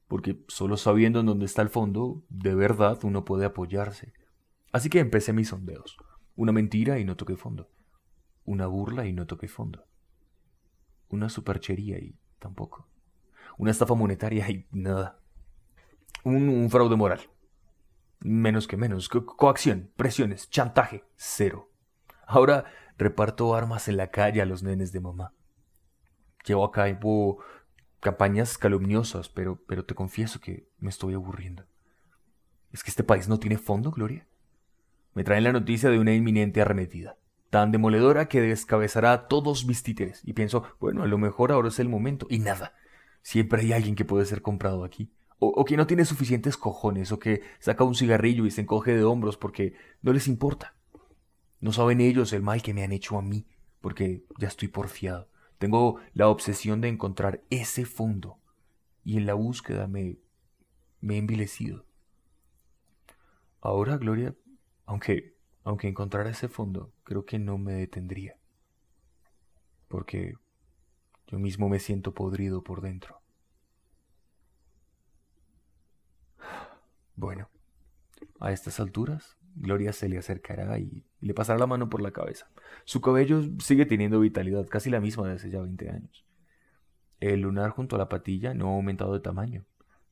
[0.09, 4.13] Porque solo sabiendo en dónde está el fondo, de verdad uno puede apoyarse.
[4.73, 5.97] Así que empecé mis sondeos.
[6.35, 7.71] Una mentira y no toqué fondo.
[8.45, 9.87] Una burla y no toqué fondo.
[11.09, 12.87] Una superchería y tampoco.
[13.57, 15.21] Una estafa monetaria y nada.
[16.25, 17.21] Un, fraude moral.
[18.21, 19.09] Menos que menos.
[19.09, 21.05] coacción, presiones, chantaje.
[21.17, 21.71] Cero.
[22.27, 22.65] Ahora
[22.97, 25.33] reparto armas en la calle a los nenes de mamá.
[26.47, 27.39] Llevo a cabo
[28.01, 31.65] campañas calumniosas, pero, pero te confieso que me estoy aburriendo.
[32.71, 34.27] ¿Es que este país no tiene fondo, Gloria?
[35.15, 37.17] Me traen la noticia de una inminente arremetida,
[37.55, 41.69] tan demoledora que descabezará a todos mis títeres, y pienso, bueno, a lo mejor ahora
[41.69, 42.75] es el momento, y nada.
[43.23, 45.13] Siempre hay alguien que puede ser comprado aquí.
[45.39, 49.05] O, que no tiene suficientes cojones, o que saca un cigarrillo y se encoge de
[49.05, 50.75] hombros porque no les importa.
[51.61, 53.47] No saben ellos el mal que me han hecho a mí,
[53.81, 55.29] porque ya estoy porfiado.
[55.59, 58.41] Tengo la obsesión de encontrar ese fondo,
[59.05, 60.19] y en la búsqueda me,
[61.01, 61.87] me he envilecido.
[63.61, 64.35] Ahora, Gloria,
[64.87, 68.39] aunque, aunque encontrara ese fondo, creo que no me detendría,
[69.89, 70.35] porque
[71.27, 73.21] yo mismo me siento podrido por dentro.
[77.17, 77.49] Bueno,
[78.41, 82.51] a estas alturas Gloria se le acercará y le pasará la mano por la cabeza.
[82.85, 86.25] Su cabello sigue teniendo vitalidad, casi la misma de hace ya 20 años.
[87.21, 89.65] El lunar junto a la patilla no ha aumentado de tamaño.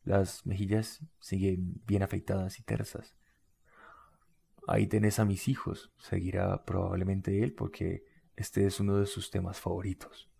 [0.04, 3.16] Las mejillas siguen bien afeitadas y tersas.
[4.66, 8.04] Ahí tenés a mis hijos, seguirá probablemente él porque
[8.36, 10.30] este es uno de sus temas favoritos.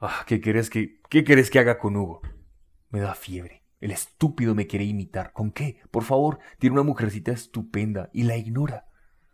[0.00, 2.22] Ah, ¿qué querés que, qué querés que haga con Hugo?
[2.90, 3.62] Me da fiebre.
[3.80, 5.32] El estúpido me quiere imitar.
[5.32, 5.80] ¿Con qué?
[5.90, 8.86] Por favor, tiene una mujercita estupenda y la ignora.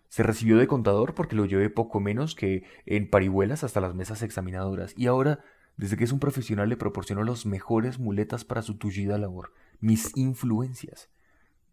[0.09, 4.23] Se recibió de contador porque lo llevé poco menos que en parihuelas hasta las mesas
[4.23, 4.95] examinadoras.
[4.97, 5.45] Y ahora,
[5.77, 9.53] desde que es un profesional, le proporciono las mejores muletas para su tullida labor.
[9.81, 11.11] Mis influencias.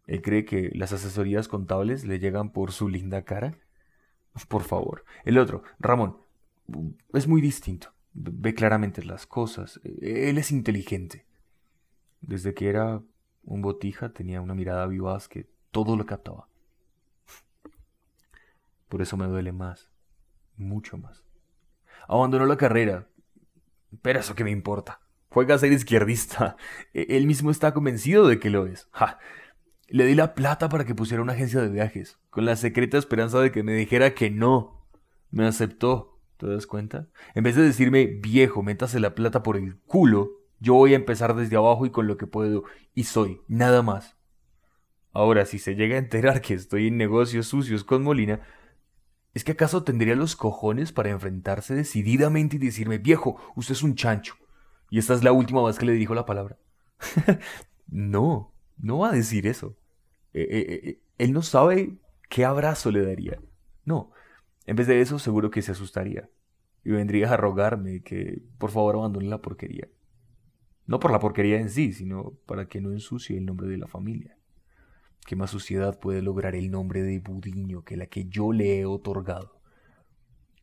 [0.06, 3.58] ¿Él cree que las asesorías contables le llegan por su linda cara?
[4.48, 5.04] Por favor.
[5.24, 6.18] El otro, Ramón,
[7.12, 7.92] es muy distinto.
[8.12, 9.80] Ve claramente las cosas.
[9.84, 11.26] Él es inteligente.
[12.20, 13.02] Desde que era
[13.44, 16.48] un botija tenía una mirada vivaz que todo lo captaba.
[18.88, 19.90] Por eso me duele más,
[20.56, 21.24] mucho más.
[22.08, 23.08] Abandonó la carrera.
[24.02, 25.00] Pero eso que me importa.
[25.30, 26.56] Juega a ser izquierdista.
[26.94, 28.88] E-, él mismo está convencido de que lo es.
[29.88, 33.40] Le di la plata para que pusiera una agencia de viajes, con la secreta esperanza
[33.40, 34.86] de que me dijera que no.
[35.30, 36.18] Me aceptó.
[36.36, 37.08] ¿Te das cuenta?
[37.34, 41.34] En vez de decirme, viejo, métase la plata por el culo, yo voy a empezar
[41.34, 44.16] desde abajo y con lo que puedo, y soy, nada más.
[45.12, 48.40] Ahora, si se llega a enterar que estoy en negocios sucios con Molina,
[49.32, 53.94] ¿es que acaso tendría los cojones para enfrentarse decididamente y decirme, viejo, usted es un
[53.94, 54.34] chancho?
[54.90, 56.58] Y esta es la última vez que le dijo la palabra.
[57.88, 59.76] no, no va a decir eso.
[60.32, 61.96] Eh, eh, eh, él no sabe
[62.28, 63.40] qué abrazo le daría.
[63.84, 64.10] No,
[64.66, 66.28] en vez de eso seguro que se asustaría
[66.84, 69.88] y vendría a rogarme que por favor abandone la porquería.
[70.86, 73.88] No por la porquería en sí, sino para que no ensucie el nombre de la
[73.88, 74.36] familia.
[75.26, 78.86] ¿Qué más suciedad puede lograr el nombre de Budiño que la que yo le he
[78.86, 79.60] otorgado?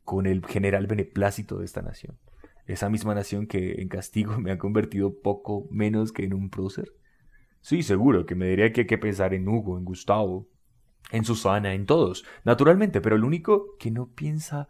[0.05, 2.17] Con el general beneplácito de esta nación.
[2.65, 6.93] Esa misma nación que en castigo me ha convertido poco menos que en un prócer.
[7.63, 10.49] Sí, seguro que me diría que hay que pensar en Hugo, en Gustavo,
[11.11, 14.67] en Susana, en todos, naturalmente, pero el único que no piensa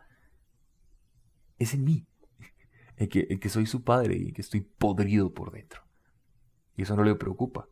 [1.58, 2.06] es en mí
[2.98, 5.82] en que, soy su padre y que estoy podrido por dentro.
[6.78, 7.68] Y eso no le preocupa.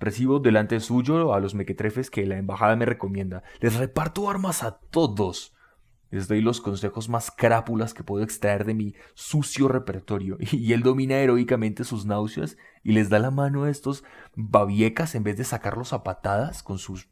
[0.00, 3.44] Recibo delante suyo a los mequetrefes que la embajada me recomienda.
[3.60, 5.54] Les reparto armas a todos.
[6.10, 10.38] Les doy los consejos más crápulas que puedo extraer de mi sucio repertorio.
[10.52, 15.22] Y él domina heroicamente sus náuseas y les da la mano a estos babiecas en
[15.22, 17.08] vez de sacarlos a patadas con sus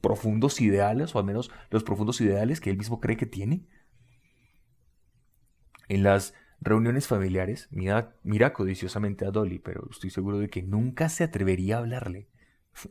[0.00, 3.66] profundos ideales, o al menos los profundos ideales que él mismo cree que tiene.
[5.88, 11.08] En las reuniones familiares, mira, mira codiciosamente a Dolly, pero estoy seguro de que nunca
[11.08, 12.28] se atrevería a hablarle,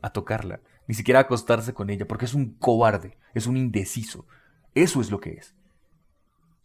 [0.02, 4.26] a tocarla, ni siquiera a acostarse con ella, porque es un cobarde, es un indeciso.
[4.74, 5.54] Eso es lo que es.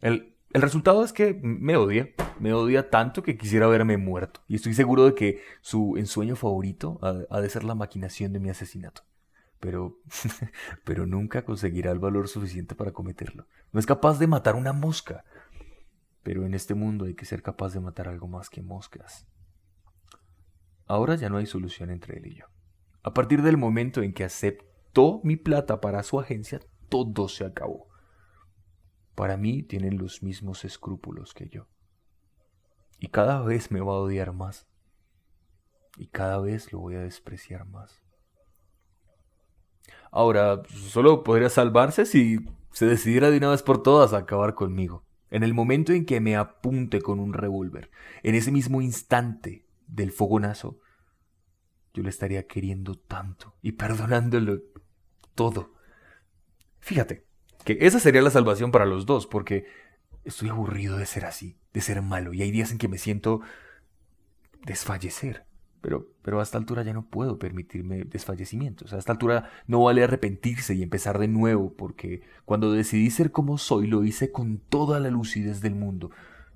[0.01, 4.39] El, El resultado es que me odia, me odia tanto que quisiera verme muerto.
[4.47, 8.49] Y estoy seguro de que su ensueño favorito ha, de ser la maquinación de mi
[8.49, 9.01] asesinato.
[9.59, 9.99] Pero,
[10.85, 13.47] pero nunca conseguirá el valor suficiente para cometerlo.
[13.73, 15.25] No es capaz de matar una mosca.
[16.23, 19.27] Pero en este mundo hay que ser capaz de matar algo más que moscas.
[20.87, 22.45] Ahora ya no hay solución entre él y yo.
[23.03, 27.87] A partir del momento en que aceptó mi plata para su agencia, todo se acabó.
[29.15, 31.67] Para mí tienen los mismos escrúpulos que yo.
[32.99, 34.67] Y cada vez me va a odiar más.
[35.97, 38.03] Y cada vez lo voy a despreciar más.
[40.11, 42.39] Ahora, solo podría salvarse si
[42.71, 45.05] se decidiera de una vez por todas a acabar conmigo.
[45.29, 47.89] En el momento en que me apunte con un revólver,
[48.23, 50.79] en ese mismo instante del fogonazo,
[51.93, 54.61] yo le estaría queriendo tanto y perdonándolo
[55.33, 55.73] todo.
[56.79, 57.25] Fíjate,
[57.65, 59.65] que esa sería la salvación para los dos, porque
[60.23, 63.41] estoy aburrido de ser así, de ser malo, y hay días en que me siento
[64.63, 65.43] desfallecer.
[65.81, 68.91] Pero, pero a esta altura ya no puedo permitirme desfallecimientos.
[68.93, 73.59] A esta altura no vale arrepentirse y empezar de nuevo, porque cuando decidí ser como
[73.59, 76.09] soy lo hice con toda la lucidez del mundo.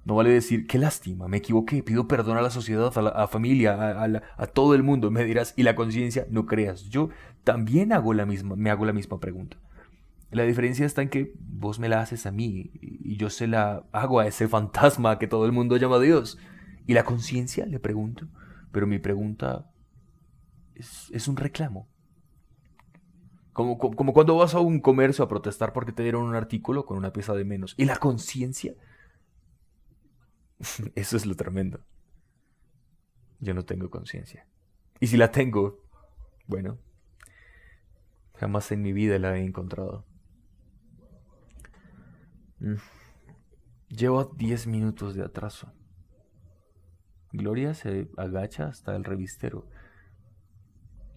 [0.06, 3.74] No vale decir, qué lástima, me equivoqué, pido perdón a la sociedad, a la familia,
[3.74, 4.04] a,
[4.38, 5.12] a, todo el mundo.
[5.12, 6.26] Me dirás, ¿y la conciencia?
[6.32, 7.10] No creas, yo
[7.44, 9.58] también hago la misma, me hago la misma pregunta.
[10.32, 13.86] La diferencia está en que vos me la haces a mí y yo se la
[13.92, 16.38] hago a ese fantasma que todo el mundo llama Dios.
[16.86, 17.66] ¿Y la conciencia?
[17.66, 18.28] Le pregunto.
[18.72, 19.72] Pero mi pregunta
[20.76, 21.88] es, un reclamo.
[23.54, 26.98] Como, como, cuando vas a un comercio a protestar porque te dieron un artículo con
[26.98, 27.74] una pieza de menos.
[27.78, 28.76] ¿Y la conciencia?
[30.96, 31.82] Eso es lo tremendo.
[33.40, 34.48] Yo no tengo conciencia.
[35.00, 35.80] Y si la tengo,
[36.46, 36.78] bueno,
[38.36, 40.06] jamás en mi vida la he encontrado.
[42.60, 42.76] Mm.
[43.90, 45.72] Llevo 10 minutos de atraso.
[47.32, 49.68] Gloria se agacha hasta el revistero.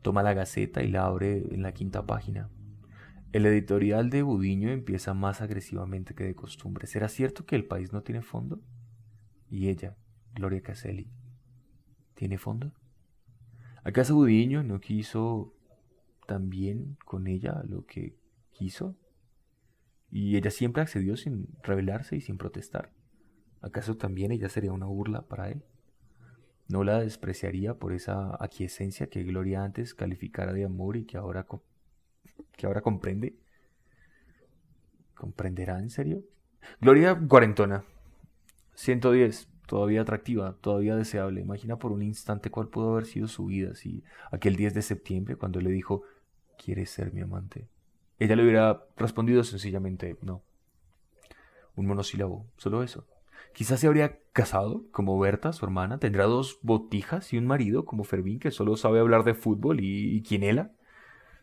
[0.03, 2.51] Toma la gaceta y la abre en la quinta página.
[3.33, 6.87] El editorial de Budiño empieza más agresivamente que de costumbre.
[6.87, 8.61] ¿Será cierto que el país no tiene fondo?
[9.49, 9.97] Y ella,
[10.35, 11.11] Gloria Caselli,
[12.15, 12.73] ¿tiene fondo?
[13.85, 15.55] ¿Acaso Budiño no quiso
[16.27, 18.17] también con ella lo que
[18.53, 18.97] quiso?
[20.13, 22.93] Y ella siempre accedió sin rebelarse y sin protestar.
[23.63, 25.65] ¿Acaso también ella sería una burla para él?
[26.69, 31.47] ¿No la despreciaría por esa aquiescencia que Gloria antes calificara de amor y que ahora,
[32.53, 33.37] que ahora comprende?
[35.15, 36.23] ¿Comprenderá en serio?
[36.81, 37.85] Gloria cuarentona.
[38.75, 39.49] 110.
[39.67, 41.41] Todavía atractiva, todavía deseable.
[41.41, 45.37] Imagina por un instante cuál pudo haber sido su vida si aquel 10 de septiembre,
[45.37, 46.03] cuando le dijo,
[46.59, 47.69] ¿quieres ser mi amante?
[48.23, 50.45] Ella le hubiera respondido sencillamente no.
[51.75, 53.05] Un monosílabo, solo eso.
[53.53, 58.05] Quizás se habría casado, como Berta, su hermana, tendrá dos botijas y un marido, como
[58.05, 60.71] Fermín, que solo sabe hablar de fútbol, y, y Quinela.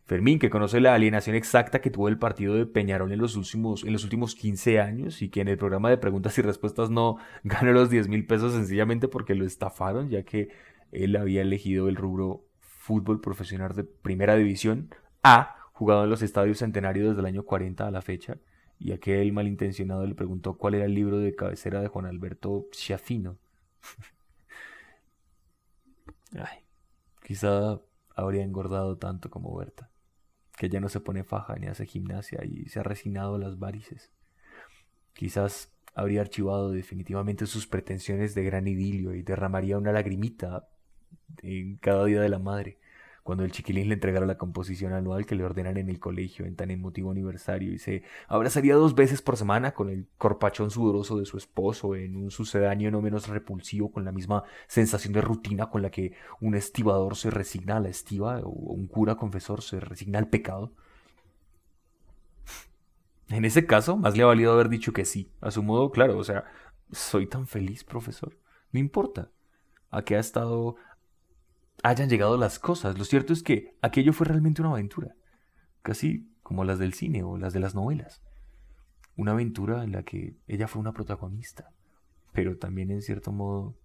[0.06, 3.84] Fermín, que conoce la alienación exacta que tuvo el partido de Peñarol en los, últimos,
[3.84, 7.18] en los últimos 15 años y que en el programa de preguntas y respuestas no
[7.44, 10.48] ganó los 10 mil pesos sencillamente porque lo estafaron, ya que
[10.94, 16.58] él había elegido el rubro fútbol profesional de primera división A jugado en los estadios
[16.58, 18.38] centenarios desde el año 40 a la fecha,
[18.80, 23.38] y aquel malintencionado le preguntó cuál era el libro de cabecera de Juan Alberto Schiaffino.
[26.34, 26.65] Ay,
[27.26, 27.80] quizá
[28.13, 29.89] habría engordado tanto como Berta,
[30.58, 33.58] que ya no se pone faja ni hace gimnasia y se ha resignado a las
[33.58, 34.12] varices.
[35.13, 40.68] Quizás habría archivado definitivamente sus pretensiones de gran idilio y derramaría una lagrimita
[41.42, 42.79] en cada día de la madre
[43.30, 46.56] cuando el chiquilín le entregara la composición anual que le ordenan en el colegio en
[46.56, 51.28] tan emotivo aniversario y se abrazaría dos veces por semana con el corpachón sudoroso de
[51.28, 55.84] su esposo en un sucedáneo no menos repulsivo con la misma sensación de rutina con
[55.84, 60.18] la que un estibador se resigna a la estiva o un cura confesor se resigna
[60.18, 60.74] al pecado.
[63.27, 66.17] En ese caso, más le ha valido haber dicho que sí, a su modo, claro,
[66.17, 66.46] o sea,
[66.92, 68.40] soy tan feliz, profesor.
[68.71, 69.30] No importa.
[69.92, 70.77] ¿A qué ha estado
[71.84, 72.98] hayan llegado las cosas.
[72.98, 75.15] Lo cierto es que aquello fue realmente una aventura,
[75.82, 78.23] casi como las del cine o las de las novelas.
[79.15, 81.71] Una aventura en la que ella fue una protagonista,
[82.34, 83.75] pero también en cierto modo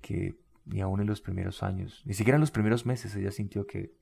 [0.00, 3.66] que ni aún en los primeros años, ni siquiera en los primeros meses ella sintió
[3.66, 3.94] que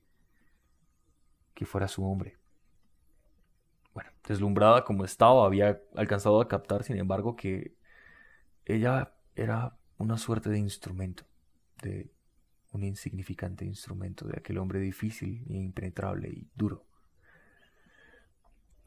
[1.55, 2.37] que fuera su hombre.
[3.95, 7.73] Bueno, deslumbrada como estaba, había alcanzado a captar, sin embargo, que
[8.65, 11.23] ella era una suerte de instrumento,
[11.81, 12.11] de
[12.75, 16.85] un insignificante instrumento de aquel hombre difícil e impenetrable y duro.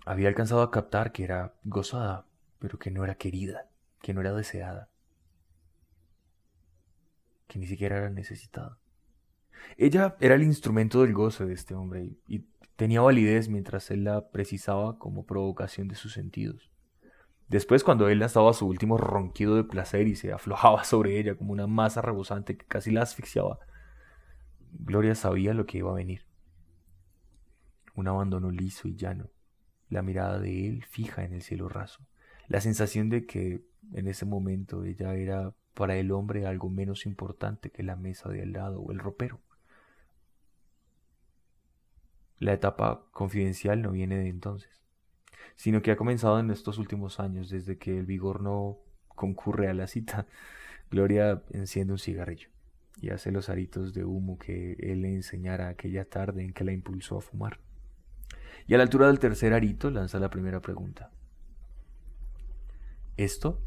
[0.06, 2.28] Había alcanzado a captar que era gozada
[2.58, 3.68] pero que no era querida,
[4.02, 4.88] que no era deseada,
[7.46, 8.78] que ni siquiera era necesitada.
[9.76, 14.30] Ella era el instrumento del goce de este hombre y, tenía validez mientras él la
[14.30, 16.70] precisaba como provocación de sus sentidos.
[17.48, 21.34] Después, cuando él estaba a su último ronquido de placer y se aflojaba sobre ella
[21.34, 23.58] como una masa rebosante que casi la asfixiaba,
[24.72, 26.22] Gloria sabía lo que iba a venir.
[27.94, 29.30] Un abandono liso y llano,
[29.88, 32.06] la mirada de él fija en el cielo raso,
[32.46, 37.70] la sensación de que en ese momento ella era para el hombre algo menos importante
[37.70, 39.40] que la mesa de al lado o el ropero.
[42.38, 44.84] La etapa confidencial no viene de entonces,
[45.56, 49.74] sino que ha comenzado en estos últimos años, desde que el vigor no concurre a
[49.74, 50.26] la cita.
[50.90, 52.48] Gloria enciende un cigarrillo
[53.00, 56.72] y hace los aritos de humo que él le enseñara aquella tarde en que la
[56.72, 57.60] impulsó a fumar.
[58.66, 61.10] Y a la altura del tercer arito lanza la primera pregunta.
[63.16, 63.62] ¿Esto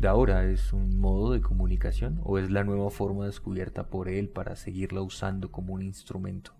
[0.00, 4.28] de ahora es un modo de comunicación o es la nueva forma descubierta por él
[4.28, 6.52] para seguirla usando como un instrumento?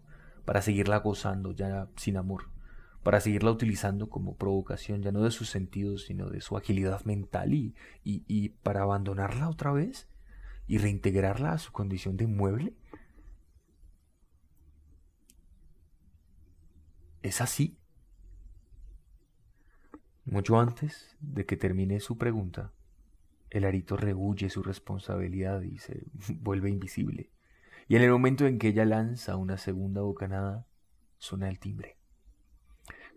[0.47, 2.49] para seguirla gozando ya sin amor,
[3.03, 7.53] para seguirla utilizando como provocación ya no de sus sentidos, sino de su agilidad mental
[7.53, 10.09] y, y, para abandonarla otra vez
[10.67, 12.75] y reintegrarla a su condición de mueble.
[17.23, 17.79] ¿Es así?
[20.25, 22.73] Mucho antes de que termine su pregunta,
[23.51, 26.05] el arito rehuye su responsabilidad y se
[26.41, 27.31] vuelve invisible
[27.89, 30.67] y en el momento en que ella lanza una segunda bocanada,
[31.19, 31.97] suena el timbre.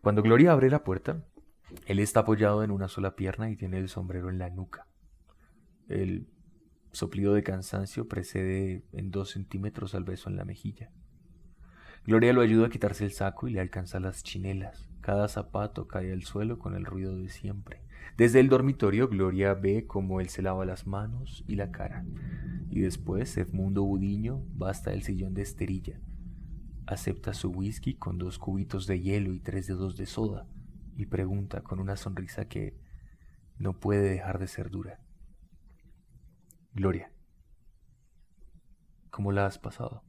[0.01, 1.25] Cuando Gloria abre la puerta,
[1.85, 4.87] él está apoyado en una sola pierna y tiene el sombrero en la nuca.
[5.87, 6.27] El
[6.91, 10.91] soplido de cansancio precede en dos centímetros al beso en la mejilla.
[12.05, 14.89] Gloria lo ayuda a quitarse el saco y le alcanza las chinelas.
[15.01, 17.81] Cada zapato cae al suelo con el ruido de siempre.
[18.17, 22.05] Desde el dormitorio, Gloria ve cómo él se lava las manos y la cara.
[22.69, 25.99] Y después, Edmundo Budiño va hasta el sillón de esterilla.
[26.85, 30.47] Acepta su whisky con dos cubitos de hielo y tres dedos de soda
[30.97, 32.75] y pregunta con una sonrisa que
[33.57, 34.99] no puede dejar de ser dura.
[36.73, 37.11] Gloria,
[39.09, 40.03] ¿cómo la has pasado?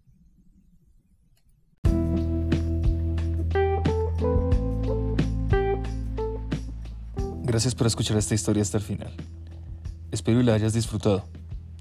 [7.43, 9.13] Gracias por escuchar esta historia hasta el final.
[10.13, 11.25] Espero y la hayas disfrutado.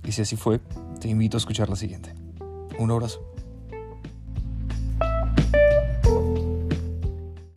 [0.04, 0.60] Y si así fue,
[1.00, 2.16] te invito a escuchar la siguiente.
[2.80, 3.22] Un abrazo.